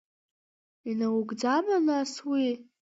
[0.89, 2.49] Инаугӡама нас уи?